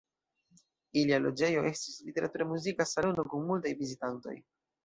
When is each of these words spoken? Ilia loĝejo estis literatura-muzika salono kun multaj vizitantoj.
Ilia 1.01 1.19
loĝejo 1.25 1.61
estis 1.71 1.99
literatura-muzika 2.07 2.91
salono 2.95 3.27
kun 3.35 3.47
multaj 3.51 3.79
vizitantoj. 3.83 4.39